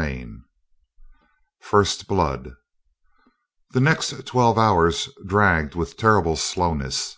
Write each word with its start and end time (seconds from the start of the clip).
CHAPTER 0.00 0.14
V 0.26 0.36
First 1.60 2.06
Blood 2.06 2.52
The 3.72 3.80
next 3.80 4.26
twelve 4.26 4.56
hours 4.56 5.08
dragged 5.26 5.74
with 5.74 5.96
terrible 5.96 6.36
slowness. 6.36 7.16